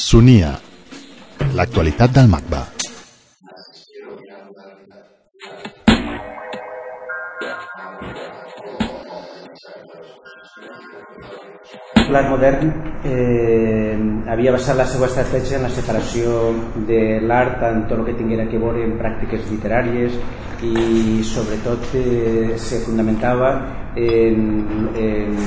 Sonia, 0.00 0.58
l'actualitat 1.52 2.14
del 2.16 2.28
MACBA. 2.32 2.60
L'art 12.10 12.30
modern 12.32 12.70
eh, 13.04 13.92
havia 14.32 14.54
basat 14.56 14.78
la 14.80 14.86
seva 14.88 15.10
estratègia 15.10 15.58
en 15.58 15.66
la 15.68 15.72
separació 15.74 16.38
de 16.88 17.02
l'art 17.20 17.60
en 17.68 17.84
tot 17.90 18.00
el 18.00 18.08
que 18.08 18.16
tinguera 18.22 18.48
que 18.48 18.62
veure 18.62 18.86
en 18.86 18.96
pràctiques 19.02 19.44
literàries 19.52 20.16
i 20.64 21.20
sobretot 21.28 21.92
eh, 22.00 22.56
se 22.56 22.80
fundamentava 22.86 23.52
en, 24.08 24.48
en, 24.96 25.38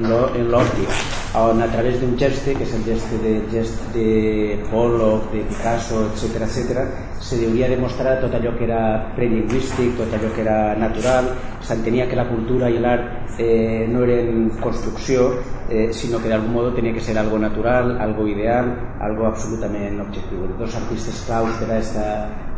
en 0.00 0.10
l'òptic 0.56 0.88
on 0.88 1.23
a 1.34 1.68
través 1.68 2.00
d'un 2.00 2.16
geste, 2.16 2.54
que 2.54 2.62
és 2.62 2.72
el 2.74 2.84
geste 2.86 3.18
de, 3.18 3.32
gest 3.50 3.80
de 3.92 4.56
Pollock, 4.70 5.32
de 5.32 5.42
Picasso, 5.48 6.04
etc 6.06 6.42
etc, 6.46 6.84
se 7.18 7.40
hauria 7.44 7.68
de 7.68 7.76
mostrar 7.76 8.20
tot 8.20 8.34
allò 8.34 8.52
que 8.56 8.64
era 8.64 9.10
prelingüístic, 9.16 9.96
tot 9.98 10.14
allò 10.14 10.30
que 10.30 10.42
era 10.42 10.76
natural, 10.78 11.32
s'entenia 11.60 12.06
que 12.06 12.14
la 12.14 12.28
cultura 12.28 12.70
i 12.70 12.78
l'art 12.78 13.34
eh, 13.38 13.86
no 13.90 14.04
eren 14.04 14.50
construcció, 14.60 15.32
eh, 15.68 15.92
sinó 15.92 16.22
que 16.22 16.30
d'algun 16.30 16.52
modo 16.52 16.72
tenia 16.72 16.94
que 16.94 17.02
ser 17.02 17.18
algo 17.18 17.38
natural, 17.38 17.96
algo 18.00 18.28
ideal, 18.28 18.70
algo 19.00 19.26
absolutament 19.26 19.98
objectiu. 20.06 20.44
Els 20.46 20.58
dos 20.58 20.76
artistes 20.76 21.24
claus 21.26 21.50
per 21.58 21.66
a 21.66 21.80
aquesta 21.80 22.06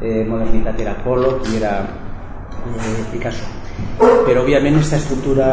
eh, 0.03 0.25
modernitat 0.29 0.85
era 0.85 0.99
Pollock 1.05 1.49
i 1.49 1.63
era 1.63 1.79
eh, 1.81 3.07
Picasso 3.13 3.66
però 4.27 4.43
òbviament 4.43 4.75
aquesta 4.75 4.99
estructura 4.99 5.47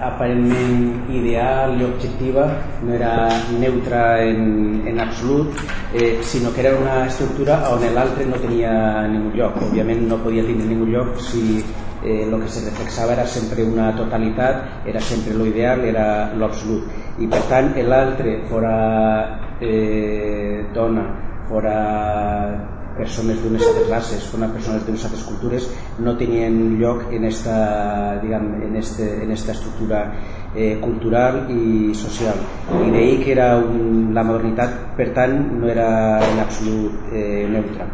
aparentment 0.00 1.10
ideal 1.12 1.74
i 1.76 1.84
objectiva 1.84 2.46
no 2.80 2.94
era 2.96 3.28
neutra 3.58 4.22
en, 4.24 4.80
en 4.88 5.00
absolut 5.00 5.60
eh, 5.92 6.18
sinó 6.22 6.54
que 6.54 6.64
era 6.64 6.72
una 6.78 7.06
estructura 7.06 7.60
on 7.68 7.84
l'altre 7.94 8.24
no 8.24 8.40
tenia 8.40 9.06
ningú 9.12 9.36
lloc. 9.36 9.60
Òbviament 9.68 10.06
no 10.08 10.22
podia 10.24 10.42
tenir 10.46 10.66
ningú 10.70 10.88
lloc 10.88 11.20
si 11.20 11.60
eh, 12.02 12.24
lo 12.30 12.40
que 12.40 12.48
se 12.48 12.64
reflexava 12.64 13.12
era 13.12 13.26
sempre 13.26 13.62
una 13.62 13.92
totalitat 13.94 14.86
era 14.86 15.00
sempre 15.00 15.34
lo 15.34 15.46
ideal, 15.46 15.84
era 15.84 16.32
lo 16.34 16.46
absolut. 16.46 16.88
I 17.18 17.28
per 17.28 17.42
tant 17.52 17.74
l'altre 17.76 18.40
fora 18.48 19.56
eh, 19.60 20.64
dona 20.72 21.04
fora 21.48 22.81
persones 22.96 23.40
d'unes 23.42 23.62
altres 23.66 23.88
races, 23.90 24.28
persones 24.32 24.86
d'unes 24.86 25.04
altres 25.04 25.24
cultures, 25.28 25.68
no 25.98 26.16
tenien 26.16 26.78
lloc 26.80 27.06
en 27.12 27.24
esta, 27.24 28.18
diguem, 28.22 28.48
en 28.68 28.76
este, 28.76 29.22
en 29.24 29.30
esta 29.30 29.52
estructura 29.52 30.04
eh, 30.54 30.78
cultural 30.80 31.46
i 31.50 31.94
social. 31.94 32.36
I 32.72 32.90
d'ahir 32.90 33.22
que 33.24 33.32
era 33.32 33.56
un, 33.58 34.12
la 34.14 34.24
modernitat, 34.24 34.96
per 34.96 35.12
tant, 35.16 35.38
no 35.60 35.68
era 35.68 36.20
en 36.26 36.44
absolut 36.44 37.12
eh, 37.12 37.46
neutra. 37.48 37.88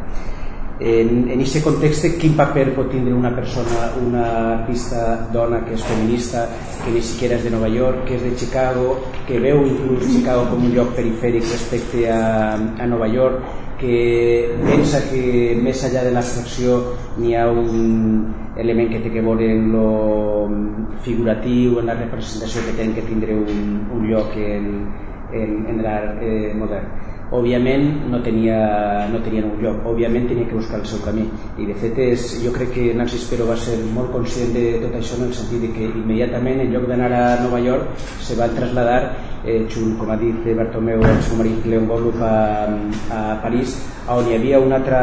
En, 0.80 1.24
en 1.26 1.40
aquest 1.42 1.64
context, 1.64 2.04
quin 2.22 2.36
paper 2.38 2.68
pot 2.76 2.86
tindre 2.92 3.10
una 3.10 3.32
persona, 3.34 3.88
una 3.98 4.26
artista 4.60 5.26
dona 5.34 5.58
que 5.66 5.74
és 5.74 5.82
feminista, 5.82 6.44
que 6.84 6.92
ni 6.94 7.02
siquiera 7.02 7.34
és 7.34 7.42
de 7.48 7.50
Nova 7.50 7.66
York, 7.72 8.04
que 8.06 8.14
és 8.14 8.22
de 8.22 8.30
Chicago, 8.38 8.92
que 9.26 9.40
veu 9.42 9.64
inclús 9.66 10.06
Chicago 10.06 10.46
com 10.52 10.68
un 10.68 10.76
lloc 10.76 10.94
perifèric 10.94 11.50
respecte 11.50 12.06
a, 12.14 12.54
a 12.54 12.86
Nova 12.86 13.10
York, 13.10 13.57
que 13.78 14.54
pensa 14.66 15.00
que 15.10 15.54
més 15.62 15.82
enllà 15.86 16.04
de 16.06 16.14
l'abstracció 16.14 16.78
n'hi 17.18 17.34
ha 17.38 17.46
un 17.50 18.56
element 18.58 18.90
que 18.92 19.02
té 19.04 19.12
que 19.14 19.22
veure 19.22 19.50
en 19.54 19.68
lo 19.72 19.88
figuratiu, 21.06 21.78
en 21.78 21.92
la 21.92 21.98
representació 22.00 22.64
que 22.66 22.74
té 22.78 22.88
que 22.96 23.06
tindre 23.06 23.36
un, 23.38 23.86
un 23.94 24.08
lloc 24.10 24.34
en, 24.36 24.72
en, 25.32 25.54
en 25.70 25.84
l'art 25.84 26.24
eh, 26.26 26.50
modern 26.58 27.17
òbviament 27.34 28.08
no 28.10 28.22
tenia, 28.24 28.58
no 29.12 29.20
tenia 29.24 29.44
un 29.44 29.58
lloc, 29.62 29.82
òbviament 29.90 30.28
tenia 30.30 30.48
que 30.48 30.56
buscar 30.56 30.80
el 30.80 30.86
seu 30.88 31.02
camí. 31.04 31.26
I 31.58 31.68
de 31.68 31.76
fet 31.82 31.98
és, 32.04 32.28
jo 32.44 32.52
crec 32.54 32.72
que 32.76 32.86
Nancy 32.96 33.20
Spero 33.20 33.48
va 33.48 33.56
ser 33.60 33.76
molt 33.94 34.12
conscient 34.14 34.54
de 34.56 34.66
tot 34.84 34.96
això 34.98 35.18
en 35.18 35.28
el 35.28 35.34
sentit 35.36 35.66
de 35.66 35.72
que 35.74 35.90
immediatament 35.90 36.64
en 36.64 36.72
lloc 36.72 36.88
d'anar 36.88 37.12
a 37.12 37.24
Nova 37.42 37.60
York 37.60 37.98
se 38.24 38.38
va 38.38 38.48
trasladar 38.54 39.00
eh, 39.44 39.66
junt, 39.68 39.96
com 39.98 40.10
ha 40.10 40.16
dit 40.20 40.48
Bartomeu 40.56 41.04
el 41.04 41.22
seu 41.26 41.38
marit 41.38 41.66
Leon 41.66 41.86
Goldrup 41.88 42.20
a, 42.22 42.34
a 43.12 43.22
París 43.44 43.76
on 44.08 44.24
hi 44.24 44.34
havia 44.38 44.58
un 44.60 44.72
altre, 44.72 44.98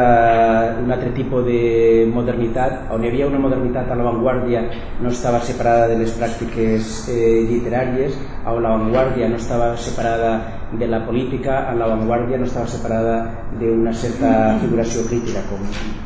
un 0.82 0.90
altre 0.90 1.12
tipus 1.14 1.44
de 1.46 2.06
modernitat 2.12 2.90
on 2.94 3.04
hi 3.04 3.10
havia 3.10 3.28
una 3.30 3.38
modernitat 3.42 3.90
a 3.90 3.98
l'avantguàrdia 3.98 4.64
no 5.02 5.12
estava 5.14 5.40
separada 5.46 5.86
de 5.92 6.00
les 6.02 6.14
pràctiques 6.18 7.06
eh, 7.12 7.46
literàries 7.50 8.18
on 8.44 8.62
l'avantguàrdia 8.62 9.30
no 9.30 9.38
estava 9.38 9.74
separada 9.76 10.32
de 10.78 10.88
la 10.88 11.00
política, 11.06 11.66
en 11.70 11.78
l'avantguàrdia 11.80 12.38
no 12.38 12.46
estava 12.48 12.68
separada 12.70 13.16
d'una 13.60 13.92
certa 13.92 14.30
figuració 14.62 15.06
crítica, 15.08 15.44
com 15.50 15.62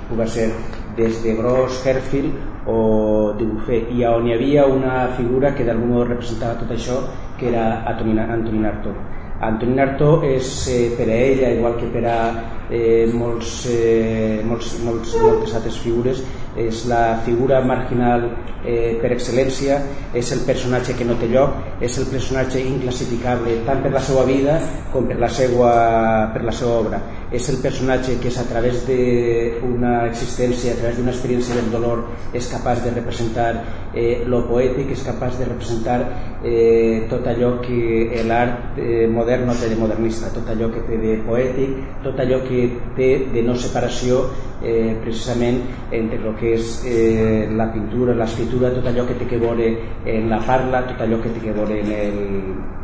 pugui 0.09 0.27
ser 0.29 0.49
des 0.97 1.23
de 1.25 1.35
Gros, 1.39 1.81
Herfield 1.87 2.67
o 2.71 3.33
de 3.39 3.47
Buffet, 3.47 3.91
i 3.95 4.05
on 4.05 4.29
hi 4.29 4.35
havia 4.35 4.67
una 4.67 5.09
figura 5.17 5.55
que 5.55 5.65
d'algun 5.65 5.95
modo 5.95 6.11
representava 6.11 6.59
tot 6.61 6.75
això, 6.77 7.01
que 7.39 7.49
era 7.51 7.83
Antonin 7.89 8.67
Artaud. 8.67 9.19
Antonin 9.41 9.81
Artaud 9.81 10.25
és 10.29 10.49
eh, 10.69 10.91
per 10.99 11.07
a 11.09 11.17
ella, 11.17 11.55
igual 11.57 11.79
que 11.81 11.89
per 11.95 12.05
a 12.05 12.19
eh, 12.69 13.09
molts, 13.15 13.65
eh, 13.73 14.43
molts, 14.45 14.75
molts, 14.85 15.15
moltes 15.23 15.55
altres 15.57 15.79
figures, 15.81 16.21
és 16.59 16.85
la 16.91 17.21
figura 17.25 17.61
marginal 17.63 18.27
eh, 18.65 18.99
per 19.01 19.13
excel·lència, 19.15 19.79
és 20.17 20.33
el 20.35 20.43
personatge 20.47 20.97
que 20.99 21.07
no 21.07 21.17
té 21.21 21.29
lloc, 21.31 21.57
és 21.81 21.97
el 22.01 22.09
personatge 22.11 22.63
inclassificable 22.63 23.61
tant 23.67 23.83
per 23.85 23.93
la 23.95 24.03
seva 24.05 24.25
vida 24.29 24.59
com 24.93 25.07
per 25.09 25.19
la 25.23 25.31
seva, 25.31 25.73
per 26.35 26.43
la 26.47 26.55
seva 26.55 26.79
obra. 26.83 27.01
És 27.31 27.47
el 27.53 27.61
personatge 27.63 28.17
que 28.21 28.29
és 28.33 28.39
a 28.43 28.47
través 28.49 28.83
d'una 28.89 29.95
existència, 30.09 30.75
a 30.75 30.81
través 30.81 30.99
d'una 30.99 31.15
experiència 31.15 31.61
del 31.61 31.71
dolor, 31.73 32.05
és 32.35 32.51
capaç 32.51 32.83
de 32.85 32.95
representar 32.97 33.51
eh, 33.95 34.25
lo 34.27 34.43
poètic, 34.51 34.91
és 34.97 35.07
capaç 35.07 35.39
de 35.39 35.47
representar 35.53 36.01
eh, 36.43 37.07
tot 37.09 37.27
allò 37.27 37.59
que 37.61 38.23
l'art 38.27 38.79
eh, 38.79 39.07
modern 39.09 39.47
no 39.47 39.55
té 39.55 39.69
de 39.69 39.77
modernista, 39.77 40.31
tot 40.33 40.49
allò 40.49 40.71
que 40.73 40.85
té 40.89 40.97
de 41.01 41.19
poètic, 41.27 41.77
tot 42.05 42.21
allò 42.21 42.41
que 42.47 42.69
té 42.97 43.11
de 43.33 43.43
no 43.45 43.55
separació 43.55 44.23
eh, 44.63 44.97
precisament 45.03 45.61
entre 45.91 46.21
el 46.21 46.37
que 46.41 46.55
és 46.57 46.73
eh, 46.89 47.49
la 47.57 47.71
pintura, 47.73 48.17
l'escriptura, 48.17 48.73
tot 48.75 48.87
allò 48.89 49.07
que 49.09 49.17
té 49.21 49.29
que 49.29 49.41
veure 49.41 49.71
en 50.05 50.29
la 50.33 50.41
parla, 50.47 50.85
tot 50.89 51.01
allò 51.05 51.21
que 51.21 51.33
té 51.35 51.45
que 51.45 51.57
veure 51.57 51.81
en 51.81 51.93
el, 51.97 52.21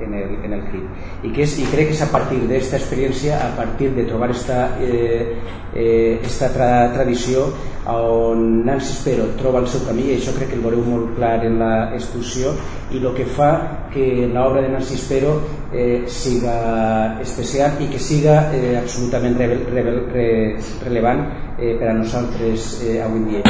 en 0.04 0.18
el, 0.20 0.36
en 0.44 0.58
el 0.58 0.66
crit. 0.68 1.06
I, 1.22 1.32
que 1.32 1.44
és, 1.46 1.56
I 1.60 1.68
crec 1.72 1.92
que 1.92 1.96
és 1.96 2.04
a 2.04 2.10
partir 2.12 2.42
d'esta 2.50 2.80
experiència, 2.80 3.40
a 3.44 3.54
partir 3.56 3.92
de 3.96 4.04
trobar 4.08 4.30
esta, 4.34 4.66
eh, 4.80 5.36
eh, 5.74 6.18
esta 6.24 6.52
tra 6.52 6.70
tradició 6.94 7.50
on 7.88 8.64
Nancy 8.64 8.92
Spero 8.92 9.26
troba 9.38 9.60
el 9.60 9.68
seu 9.70 9.84
camí 9.86 10.08
i 10.10 10.16
això 10.16 10.34
crec 10.36 10.50
que 10.50 10.58
el 10.58 10.64
veureu 10.64 10.82
molt 10.86 11.14
clar 11.16 11.38
en 11.46 11.60
l'exposició 11.60 12.52
i 12.90 12.98
el 12.98 13.08
que 13.14 13.26
fa 13.38 13.50
que 13.92 14.26
l'obra 14.32 14.62
de 14.64 14.72
Nancy 14.72 14.98
Spero 14.98 15.36
eh, 15.72 16.04
siga 16.06 17.20
especial 17.22 17.78
i 17.80 17.88
que 17.92 17.98
siga 18.02 18.50
eh, 18.54 18.76
absolutament 18.80 19.38
re, 19.38 19.48
re, 19.70 19.86
re, 20.12 20.28
relevant 20.84 21.26
eh, 21.58 21.76
per 21.78 21.90
a 21.92 21.96
nosaltres 21.96 22.76
eh, 22.82 23.00
avui 23.04 23.24
dia. 23.30 23.42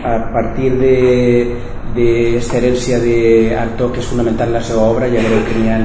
A 0.00 0.16
partir 0.32 0.72
de, 0.80 0.96
d'esta 1.94 2.56
herència 2.58 3.00
d'Artó 3.02 3.90
que 3.92 4.00
és 4.00 4.08
fonamental 4.12 4.48
en 4.48 4.56
la 4.58 4.62
seva 4.64 4.86
obra 4.92 5.08
ja 5.10 5.22
veureu 5.24 5.42
que 5.48 5.58
n'hi 5.58 5.70
ha, 5.72 5.78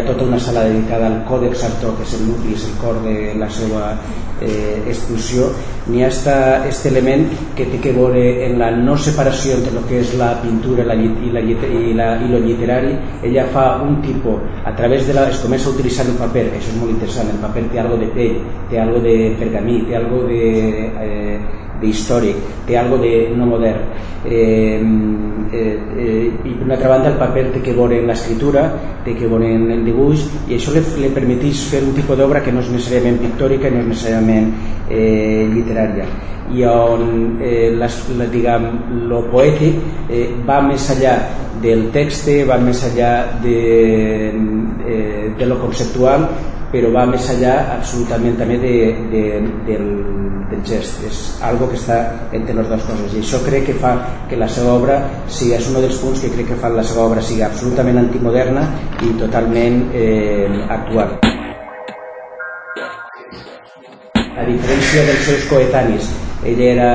ha 0.00 0.06
tota 0.06 0.24
una 0.28 0.38
sala 0.40 0.64
dedicada 0.68 1.08
al 1.08 1.20
còdex 1.28 1.64
Artó 1.66 1.92
que 1.98 2.06
és 2.06 2.14
el 2.18 2.26
nucli, 2.28 2.54
és 2.54 2.64
el 2.68 2.76
cor 2.82 3.00
de 3.04 3.34
la 3.40 3.50
seva 3.50 3.92
eh, 4.40 4.82
exposició 4.86 5.50
n'hi 5.88 6.02
ha 6.04 6.08
aquest 6.08 6.86
element 6.90 7.26
que 7.56 7.66
té 7.70 7.78
que 7.80 7.92
veure 7.96 8.22
en 8.46 8.58
la 8.60 8.70
no 8.76 8.96
separació 8.96 9.56
entre 9.56 9.72
el 9.78 9.86
que 9.88 10.00
és 10.02 10.14
la 10.20 10.34
pintura 10.42 10.84
la, 10.84 10.94
i, 10.94 11.30
la, 11.32 11.40
i, 11.40 11.94
la, 11.96 12.08
i 12.20 12.28
lo 12.28 12.40
literari. 12.44 12.92
Ella 13.24 13.46
fa 13.54 13.66
un 13.82 14.00
tipus 14.04 14.42
a 14.64 14.74
través 14.76 15.06
de 15.06 15.14
la, 15.16 15.28
es 15.30 15.40
comença 15.44 15.70
a 15.70 15.72
utilitzar 15.72 16.06
el 16.06 16.18
paper 16.20 16.48
això 16.50 16.74
és 16.74 16.80
molt 16.80 16.92
interessant, 16.92 17.30
el 17.32 17.40
paper 17.44 17.64
té 17.72 17.80
algo 17.80 17.96
de 18.00 18.10
pell 18.16 18.36
té 18.68 18.82
algo 18.82 19.00
de 19.04 19.16
pergamí, 19.40 19.80
té 19.88 19.96
algo 19.96 20.22
de 20.28 20.42
eh, 21.06 21.40
d'històric, 21.80 22.38
té 22.66 22.78
algo 22.78 22.98
de 23.02 23.12
no 23.36 23.46
modern. 23.46 23.84
Eh, 24.24 24.80
eh, 25.52 25.78
eh, 25.96 26.30
I 26.44 26.54
per 26.54 26.64
una 26.64 26.74
altra 26.74 26.88
banda 26.90 27.12
el 27.12 27.18
paper 27.20 27.44
té 27.54 27.62
que 27.64 27.74
veure 27.76 28.00
en 28.00 28.08
l'escriptura, 28.10 28.64
té 29.04 29.14
que 29.16 29.28
veure 29.30 29.52
en 29.54 29.70
el 29.72 29.84
dibuix 29.86 30.26
i 30.48 30.56
això 30.58 30.74
li, 30.74 30.82
li 31.02 31.12
permeteix 31.14 31.62
fer 31.70 31.84
un 31.86 31.94
tipus 31.96 32.18
d'obra 32.18 32.42
que 32.44 32.52
no 32.52 32.64
és 32.64 32.72
necessàriament 32.74 33.22
pictòrica, 33.22 33.70
no 33.70 33.84
és 33.84 33.92
necessàriament 33.94 34.50
eh, 34.90 35.46
literària 35.54 36.08
i 36.52 36.64
on 36.64 37.38
eh, 37.44 37.70
les, 37.76 37.96
la, 38.16 38.26
diguem, 38.32 38.68
lo 39.08 39.22
poètic 39.32 40.08
eh, 40.08 40.28
va 40.48 40.60
més 40.64 40.86
allà 40.94 41.14
del 41.62 41.88
text, 41.92 42.30
va 42.48 42.56
més 42.62 42.80
allà 42.86 43.10
de, 43.42 43.58
eh, 44.88 45.24
de 45.38 45.48
lo 45.48 45.58
conceptual 45.60 46.28
però 46.72 46.90
va 46.92 47.06
més 47.08 47.28
allà 47.32 47.54
absolutament 47.78 48.36
també 48.36 48.58
de, 48.60 48.72
de, 49.12 49.22
del, 49.68 49.86
del 50.50 50.64
gest. 50.68 51.00
És 51.08 51.20
algo 51.44 51.68
que 51.70 51.78
està 51.78 51.98
entre 52.36 52.56
les 52.58 52.68
dues 52.68 52.84
coses. 52.88 53.14
I 53.14 53.22
això 53.22 53.40
crec 53.46 53.68
que 53.70 53.78
fa 53.80 53.94
que 54.28 54.36
la 54.40 54.48
seva 54.52 54.74
obra 54.76 54.98
sigui, 55.26 55.54
és 55.56 55.68
un 55.70 55.80
dels 55.80 56.00
punts 56.02 56.24
que 56.24 56.32
crec 56.34 56.52
que 56.52 56.60
fa 56.60 56.72
la 56.74 56.84
seva 56.84 57.06
obra 57.08 57.24
sigui 57.24 57.44
absolutament 57.46 58.02
antimoderna 58.04 58.66
i 59.06 59.14
totalment 59.20 59.80
eh, 59.96 60.64
actual. 60.68 61.16
A 64.38 64.44
diferència 64.46 65.06
dels 65.08 65.24
seus 65.26 65.48
coetanis, 65.50 66.12
ella 66.46 66.68
era 66.74 66.92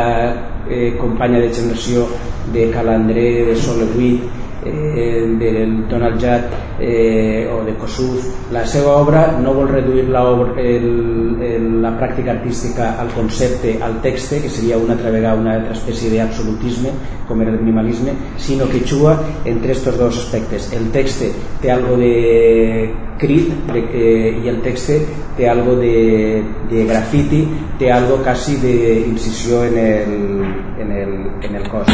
eh, 0.69 0.93
companya 1.01 1.41
de 1.43 1.49
generació 1.51 2.05
de 2.53 2.69
Calandré, 2.71 3.27
de 3.49 3.57
Solebuit, 3.57 4.43
eh, 4.65 5.35
del 5.39 5.88
Donald 5.88 6.19
Judd 6.21 6.79
eh, 6.79 7.50
o 7.51 7.63
de 7.63 7.75
Kossuth. 7.75 8.51
La 8.51 8.65
seva 8.65 8.97
obra 8.97 9.25
no 9.39 9.53
vol 9.53 9.69
reduir 9.69 10.07
la, 10.09 10.23
obra, 10.29 10.55
el, 10.61 11.38
el, 11.41 11.67
la 11.81 11.94
pràctica 12.00 12.33
artística 12.38 12.94
al 13.01 13.11
concepte, 13.15 13.77
al 13.81 14.00
text 14.01 14.35
que 14.41 14.50
seria 14.50 14.77
una 14.77 14.94
altra 14.94 15.11
vegada 15.11 15.39
una 15.39 15.55
altra 15.59 15.73
espècie 15.73 16.11
d'absolutisme 16.13 16.94
com 17.27 17.41
era 17.41 17.51
el 17.51 17.59
minimalisme 17.59 18.13
sinó 18.38 18.67
que 18.69 18.81
juga 18.81 19.19
entre 19.45 19.71
estos 19.71 19.97
dos 19.97 20.17
aspectes. 20.17 20.71
El 20.73 20.91
text 20.91 21.23
té 21.61 21.71
algo 21.71 21.97
de 21.97 22.94
crit 23.17 23.53
de, 23.71 23.85
eh, 23.94 24.41
i 24.44 24.49
el 24.49 24.61
text 24.61 24.91
té 25.38 25.47
algo 25.49 25.75
de, 25.79 26.44
de 26.69 26.85
grafiti 26.89 27.45
té 27.79 27.91
algo 27.91 28.19
quasi 28.23 28.57
d'incisió 28.61 29.63
en 29.69 29.77
el, 29.77 30.13
en, 30.81 30.91
el, 30.91 31.15
en 31.41 31.56
el 31.56 31.69
cos 31.69 31.89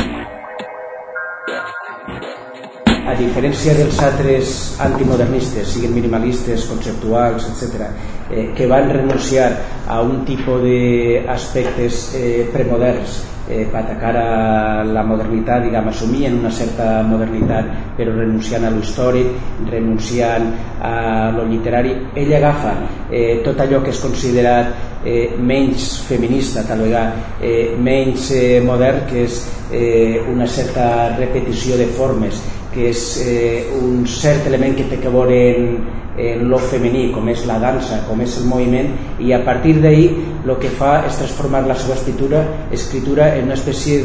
a 3.09 3.15
diferència 3.17 3.73
dels 3.73 3.97
altres 4.05 4.53
antimodernistes, 4.85 5.73
siguin 5.73 5.95
minimalistes, 5.95 6.67
conceptuals, 6.69 7.47
etc., 7.49 7.89
eh, 8.29 8.51
que 8.55 8.67
van 8.69 8.91
renunciar 8.93 9.49
a 9.87 10.01
un 10.05 10.21
tipus 10.25 10.61
d'aspectes 10.61 12.05
eh, 12.15 12.45
premoderns 12.53 13.23
eh, 13.49 13.65
per 13.65 13.81
atacar 13.81 14.15
a 14.15 14.83
la 14.85 15.03
modernitat, 15.03 15.63
diguem, 15.65 15.89
assumien 15.89 16.37
una 16.37 16.51
certa 16.53 17.01
modernitat 17.01 17.95
però 17.97 18.13
renunciant 18.13 18.67
a 18.67 18.69
lo 18.69 18.83
històric, 18.83 19.33
renunciant 19.71 20.51
a 20.85 21.31
lo 21.35 21.47
literari. 21.49 21.95
Ell 22.13 22.35
agafa 22.37 22.75
eh, 23.09 23.41
tot 23.43 23.59
allò 23.59 23.81
que 23.81 23.89
és 23.89 24.03
considerat 24.05 25.01
eh, 25.03 25.33
menys 25.39 26.05
feminista, 26.05 26.63
tal 26.67 26.85
vegada, 26.85 27.33
eh, 27.41 27.73
menys 27.75 28.29
eh, 28.37 28.61
modern, 28.61 29.07
que 29.09 29.25
és 29.25 29.41
eh, 29.71 30.21
una 30.29 30.47
certa 30.47 31.17
repetició 31.17 31.77
de 31.77 31.89
formes, 31.97 32.37
que 32.73 32.89
és 32.91 33.05
eh, 33.25 33.69
un 33.79 34.03
cert 34.07 34.47
element 34.49 34.75
que 34.77 34.87
té 34.89 34.99
que 35.01 35.13
veure 35.13 35.39
en, 35.53 35.69
en 36.19 36.49
lo 36.51 36.59
femení, 36.59 37.09
com 37.15 37.29
és 37.31 37.45
la 37.47 37.59
dansa, 37.61 38.01
com 38.07 38.19
és 38.21 38.35
el 38.41 38.47
moviment, 38.49 38.91
i 39.23 39.31
a 39.33 39.39
partir 39.45 39.77
d'ahir 39.79 40.09
el 40.45 40.55
que 40.59 40.71
fa 40.71 41.05
és 41.07 41.17
transformar 41.19 41.65
la 41.67 41.75
seva 41.77 41.95
escritura, 41.95 42.43
escritura 42.75 43.29
en 43.37 43.49
una 43.49 43.57
espècie 43.57 44.01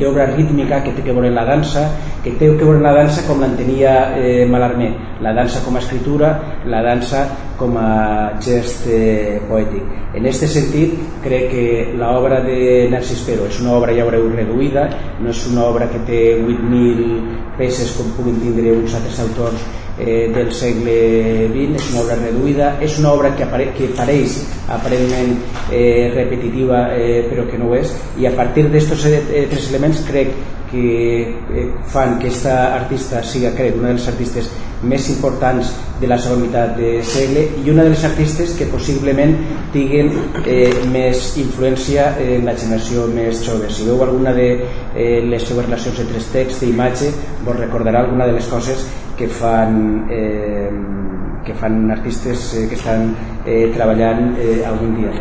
d'obra 0.00 0.26
rítmica 0.34 0.82
que 0.84 0.92
té 0.92 1.02
que 1.02 1.12
veure 1.12 1.30
la 1.32 1.44
dansa, 1.48 1.86
que 2.24 2.32
té 2.38 2.50
que 2.56 2.64
veure 2.64 2.80
la 2.84 2.94
dansa 2.96 3.24
com 3.28 3.40
l'entenia 3.42 3.94
eh, 4.16 4.44
Malarmé, 4.48 4.92
la 5.24 5.32
dansa 5.36 5.62
com 5.64 5.76
a 5.76 5.82
escritura, 5.82 6.34
la 6.66 6.82
dansa 6.84 7.26
com 7.58 7.76
a 7.78 8.34
gest 8.42 8.86
eh, 8.90 9.40
poètic. 9.48 9.82
En 10.14 10.26
aquest 10.26 10.46
sentit, 10.52 10.94
crec 11.24 11.48
que 11.50 11.66
l'obra 11.98 12.40
de 12.44 12.88
Narcís 12.92 13.24
Pero 13.26 13.48
és 13.50 13.60
una 13.62 13.74
obra, 13.78 13.94
ja 13.96 14.06
veureu, 14.06 14.28
reduïda, 14.34 14.88
no 15.20 15.32
és 15.32 15.46
una 15.50 15.64
obra 15.70 15.88
que 15.90 16.02
té 16.06 16.20
8.000 16.38 17.56
peces 17.58 17.94
com 17.98 18.12
puguin 18.18 18.40
tindre 18.42 18.76
uns 18.76 18.94
altres 18.98 19.20
autors 19.24 19.64
eh, 19.98 20.30
del 20.34 20.52
segle 20.52 20.96
XX, 21.52 21.76
és 21.78 21.90
una 21.92 22.02
obra 22.02 22.18
reduïda, 22.20 22.72
és 22.82 22.98
una 22.98 23.12
obra 23.12 23.34
que, 23.36 23.46
apare 23.46 23.70
que 23.76 23.92
pareix 23.96 24.40
aparentment 24.74 25.36
eh, 25.70 26.10
repetitiva 26.14 26.88
eh, 26.96 27.24
però 27.30 27.46
que 27.50 27.60
no 27.60 27.70
ho 27.70 27.78
és 27.78 27.92
i 28.18 28.26
a 28.26 28.34
partir 28.34 28.66
d'aquests 28.68 29.06
eh, 29.12 29.46
tres 29.50 29.70
elements 29.70 30.02
crec 30.08 30.34
que 30.74 31.22
eh, 31.22 31.72
fan 31.86 32.18
que 32.18 32.26
aquesta 32.26 32.74
artista 32.74 33.22
siga, 33.22 33.52
crec, 33.54 33.76
una 33.78 33.92
de 33.92 33.98
les 34.00 34.08
artistes 34.10 34.50
més 34.82 35.06
importants 35.12 35.70
de 36.00 36.08
la 36.10 36.18
segona 36.18 36.42
meitat 36.42 36.74
de 36.76 36.90
segle 37.06 37.44
i 37.62 37.70
una 37.70 37.84
de 37.86 37.92
les 37.92 38.02
artistes 38.04 38.56
que 38.58 38.66
possiblement 38.72 39.36
tinguin 39.72 40.10
eh, 40.44 40.72
més 40.90 41.30
influència 41.40 42.10
en 42.20 42.44
la 42.48 42.56
generació 42.58 43.06
més 43.12 43.44
jove. 43.46 43.70
Si 43.70 43.86
veu 43.86 44.02
alguna 44.02 44.34
de 44.36 44.48
eh, 44.58 45.22
les 45.24 45.46
seves 45.46 45.68
relacions 45.68 46.02
entre 46.04 46.26
text 46.34 46.66
i 46.66 46.72
imatge, 46.74 47.12
vos 47.46 47.58
recordarà 47.60 48.02
alguna 48.02 48.26
de 48.26 48.36
les 48.40 48.50
coses 48.50 48.84
que 49.16 49.28
fan, 49.28 50.06
eh, 50.10 50.70
que 51.44 51.54
fan 51.54 51.90
artistes 51.90 52.54
eh, 52.54 52.68
que 52.68 52.74
estan 52.74 53.14
eh, 53.46 53.70
treballant 53.74 54.36
eh, 54.38 54.64
algun 54.66 54.94
dia. 54.98 55.14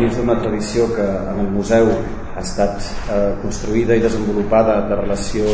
dins 0.00 0.16
d'una 0.16 0.38
tradició 0.40 0.86
que 0.96 1.04
en 1.04 1.40
el 1.42 1.48
museu 1.52 1.90
ha 2.32 2.40
estat 2.40 2.80
eh, 3.12 3.34
construïda 3.42 3.98
i 3.98 4.00
desenvolupada 4.00 4.78
de 4.88 4.96
relació 4.96 5.44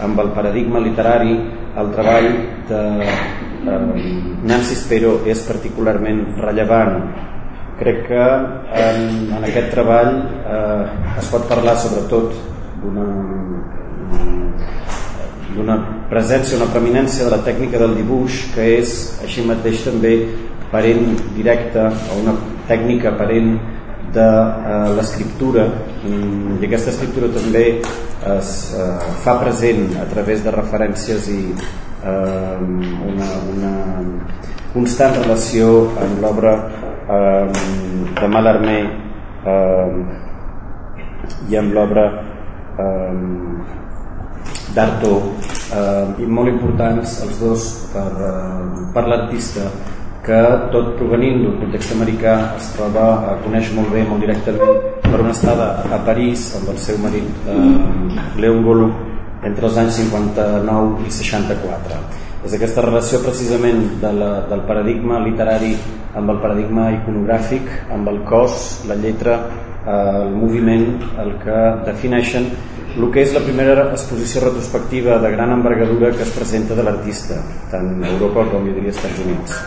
amb 0.00 0.22
el 0.24 0.32
paradigma 0.32 0.80
literari, 0.80 1.36
el 1.76 1.90
treball 1.92 2.30
de 2.70 2.80
eh, 3.66 3.80
Nancy 4.48 4.78
Spero 4.78 5.18
és 5.26 5.44
particularment 5.48 6.24
rellevant. 6.40 6.98
Crec 7.80 8.04
que 8.06 8.24
en, 8.78 9.06
en 9.38 9.46
aquest 9.48 9.72
treball 9.74 10.12
eh, 10.44 11.18
es 11.22 11.30
pot 11.32 11.48
parlar 11.50 11.76
sobretot 11.80 12.36
d'una 12.82 13.08
d'una 15.52 15.76
presència, 16.08 16.56
una 16.56 16.70
preeminència 16.72 17.26
de 17.26 17.32
la 17.32 17.42
tècnica 17.44 17.80
del 17.80 17.94
dibuix 17.98 18.38
que 18.54 18.64
és 18.78 18.94
així 19.24 19.44
mateix 19.44 19.84
també 19.84 20.14
parent 20.72 21.12
directa 21.36 21.90
o 21.92 22.18
una 22.22 22.34
tècnica 22.68 23.12
parent 23.18 23.54
de 24.12 24.24
uh, 24.24 24.92
l'escriptura 24.96 25.66
mm, 26.04 26.58
i 26.60 26.68
aquesta 26.68 26.92
escriptura 26.92 27.30
també 27.32 27.64
es 28.32 28.50
uh, 28.76 28.98
fa 29.24 29.38
present 29.40 29.96
a 30.00 30.06
través 30.10 30.44
de 30.44 30.52
referències 30.52 31.28
i 31.32 31.40
uh, 32.02 32.58
una, 33.10 33.28
una 33.54 33.72
constant 34.72 35.16
relació 35.20 35.70
amb 36.02 36.22
l'obra 36.24 36.52
uh, 37.06 37.46
de 38.20 38.28
Mallarmé 38.34 38.78
uh, 39.46 39.94
i 41.50 41.58
amb 41.60 41.74
l'obra 41.76 42.06
uh, 42.82 43.16
d'Arto 44.74 45.14
uh, 45.16 46.20
i 46.22 46.26
molt 46.26 46.52
importants 46.52 47.18
els 47.26 47.40
dos 47.42 47.66
per, 47.92 48.10
uh, 48.12 48.86
per 48.94 49.08
l'artista 49.08 49.68
que 50.22 50.38
tot 50.70 50.92
provenint 50.98 51.40
d'un 51.42 51.56
context 51.58 51.96
americà 51.96 52.34
es 52.54 52.68
troba, 52.76 53.06
a 53.26 53.32
coneix 53.42 53.72
molt 53.74 53.90
bé, 53.90 54.04
molt 54.06 54.22
directament 54.22 54.84
per 55.02 55.18
una 55.18 55.32
estada 55.34 55.72
a 55.82 55.98
París 56.06 56.44
amb 56.60 56.70
el 56.70 56.78
seu 56.78 57.00
marit 57.02 57.48
eh, 57.50 58.38
Leon 58.38 58.62
Golo 58.62 58.86
entre 59.42 59.68
els 59.68 59.78
anys 59.82 59.98
59 60.02 61.06
i 61.06 61.14
64 61.20 62.02
és 62.42 62.54
aquesta 62.56 62.82
relació 62.82 63.20
precisament 63.22 63.82
de 64.02 64.10
la, 64.16 64.30
del 64.50 64.64
paradigma 64.66 65.20
literari 65.22 65.76
amb 66.18 66.32
el 66.32 66.40
paradigma 66.42 66.88
iconogràfic 66.96 67.68
amb 67.94 68.10
el 68.10 68.22
cos, 68.28 68.82
la 68.90 68.96
lletra 68.98 69.36
eh, 69.38 69.94
el 70.24 70.34
moviment, 70.34 70.88
el 71.22 71.36
que 71.42 71.60
defineixen 71.86 72.50
el 72.92 73.06
que 73.12 73.22
és 73.22 73.30
la 73.32 73.40
primera 73.44 73.86
exposició 73.90 74.42
retrospectiva 74.42 75.20
de 75.22 75.30
gran 75.32 75.54
envergadura 75.54 76.10
que 76.16 76.26
es 76.26 76.34
presenta 76.34 76.74
de 76.74 76.82
l'artista 76.88 77.38
tant 77.70 77.94
a 78.02 78.10
Europa 78.16 78.48
com 78.50 78.66
jo 78.66 78.74
diria 78.74 78.92
als 78.92 78.98
Estats 78.98 79.22
Units. 79.24 79.62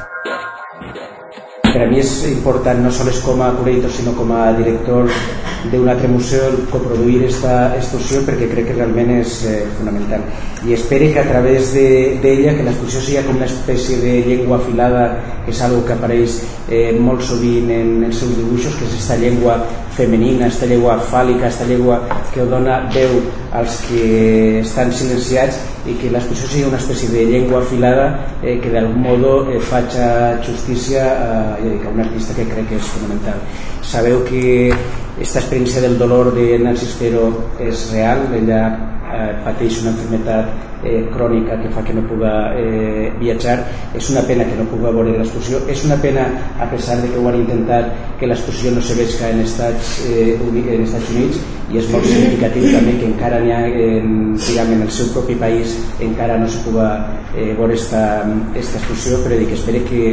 Per 1.65 1.81
a 1.83 1.87
mi 1.91 1.99
és 1.99 2.11
important 2.29 2.83
no 2.83 2.91
només 2.93 3.23
com 3.25 3.41
a 3.41 3.49
curator 3.57 3.91
sinó 3.91 4.13
com 4.19 4.35
a 4.35 4.45
director 4.59 5.09
d'un 5.71 5.87
altre 5.89 6.09
museu 6.11 6.57
coproduir 6.71 7.21
aquesta 7.23 7.53
exposició 7.77 8.21
perquè 8.27 8.49
crec 8.51 8.69
que 8.69 8.77
realment 8.77 9.11
és 9.19 9.37
eh, 9.49 9.61
fonamental. 9.77 10.25
I 10.65 10.75
espero 10.77 11.11
que 11.13 11.21
a 11.21 11.27
través 11.29 11.73
d'ella 11.75 12.51
de, 12.51 12.57
que 12.57 12.67
l'exposició 12.67 13.01
sigui 13.05 13.25
com 13.27 13.39
una 13.39 13.49
espècie 13.49 13.99
de 14.01 14.19
llengua 14.27 14.59
afilada 14.61 15.07
que 15.45 15.53
és 15.53 15.61
algo 15.61 15.83
que 15.85 15.93
apareix 15.93 16.39
eh, 16.69 16.91
molt 16.99 17.25
sovint 17.25 17.69
en 17.71 18.07
els 18.09 18.21
seus 18.21 18.35
dibuixos 18.37 18.77
que 18.77 18.87
és 18.87 18.95
aquesta 18.95 19.19
llengua 19.21 19.59
femenina, 19.95 20.45
aquesta 20.45 20.67
llengua 20.67 20.97
fàl·lica, 21.09 21.45
aquesta 21.45 21.67
llengua 21.69 22.01
que 22.33 22.43
dona 22.51 22.81
veu 22.93 23.15
als 23.55 23.79
que 23.87 24.59
estan 24.59 24.91
silenciats 24.91 25.61
i 25.87 25.95
que 26.01 26.11
l'exposició 26.11 26.49
sigui 26.51 26.67
una 26.69 26.79
espècie 26.81 27.09
de 27.13 27.23
llengua 27.29 27.61
afilada 27.61 28.07
eh, 28.41 28.57
que 28.61 28.73
d'algun 28.73 28.99
modo 29.05 29.33
eh, 29.51 29.59
faci 29.59 30.03
justícia 30.45 31.05
a, 31.05 31.31
a 31.55 31.89
un 31.93 32.03
artista 32.03 32.35
que 32.35 32.47
crec 32.49 32.67
que 32.69 32.79
és 32.81 32.91
fonamental. 32.97 33.39
Sabeu 33.85 34.23
que 34.27 34.73
aquesta 35.15 35.39
experiència 35.39 35.85
del 35.85 35.97
dolor 35.97 36.33
de 36.35 36.57
Nancy 36.59 36.89
Spero 36.91 37.29
és 37.63 37.87
real, 37.93 38.25
ella 38.35 38.61
eh, 39.13 39.33
pateix 39.45 39.79
una 39.83 39.93
enfermedad 39.95 40.51
eh, 40.83 41.05
crònica 41.13 41.59
que 41.61 41.71
fa 41.73 41.83
que 41.83 41.93
no 41.93 42.05
puga 42.09 42.53
eh, 42.57 43.11
viatjar. 43.19 43.59
És 43.95 44.09
una 44.09 44.25
pena 44.27 44.45
que 44.45 44.57
no 44.59 44.67
puga 44.71 44.91
veure 44.91 45.17
l'exposició 45.17 45.61
és 45.71 45.83
una 45.85 45.97
pena 46.01 46.25
a 46.59 46.69
pesar 46.71 47.01
de 47.01 47.09
que 47.11 47.19
ho 47.19 47.27
han 47.29 47.41
intentat 47.41 48.17
que 48.19 48.27
l'exposició 48.27 48.71
no 48.75 48.81
se 48.81 48.95
veig 48.97 49.13
en 49.29 49.43
Estats, 49.43 49.99
eh, 50.09 50.37
en 50.39 50.83
Estats 50.83 51.11
Units 51.15 51.43
i 51.73 51.79
és 51.81 51.87
molt 51.89 52.05
significatiu 52.05 52.67
també 52.75 52.93
que 52.99 53.07
encara 53.09 53.39
n'hi 53.41 53.51
ha 53.51 53.61
en, 53.65 54.09
diguem, 54.37 54.73
en 54.75 54.83
el 54.85 54.91
seu 54.93 55.09
propi 55.15 55.35
país 55.41 55.73
encara 56.03 56.37
no 56.37 56.47
se 56.51 56.61
puga 56.61 56.89
eh, 57.33 57.55
veure 57.57 57.73
esta, 57.73 58.21
esta 58.53 58.77
exposició 58.77 59.17
però 59.23 59.39
dic, 59.39 59.55
espero 59.55 59.81
que 59.89 60.03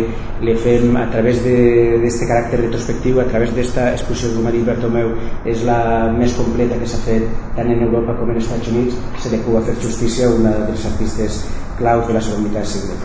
le 0.42 0.54
fem 0.64 0.96
a 0.96 1.04
través 1.12 1.42
d'aquest 1.44 2.24
caràcter 2.30 2.62
retrospectiu 2.62 3.20
a 3.20 3.26
través 3.28 3.52
d'esta 3.56 3.90
exposició 3.92 4.32
com 4.38 4.48
ha 4.48 4.54
dit 4.54 4.64
Bertomeu 4.66 5.12
és 5.52 5.66
la 5.68 6.08
més 6.16 6.32
completa 6.38 6.80
que 6.80 6.88
s'ha 6.88 7.02
fet 7.04 7.28
tant 7.58 7.68
en 7.68 7.84
Europa 7.84 8.16
com 8.20 8.32
en 8.32 8.40
Estats 8.40 8.72
Units 8.72 8.96
se 9.20 9.34
li 9.34 9.42
puga 9.44 9.62
fer 9.68 9.76
justícia 9.84 10.30
a 10.32 10.56
una 10.62 10.70
dels 10.70 10.86
artistes 10.86 11.44
claus 11.78 12.06
de 12.06 12.14
la 12.14 12.20
segona 12.22 12.42
meitat 12.46 12.62
del 12.62 12.70
segle. 12.72 12.96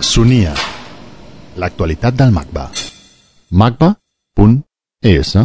Sonia. 0.00 0.54
L'actualitat 1.56 2.14
del 2.14 2.32
MACBA. 2.32 2.70
macba.es 3.50 5.36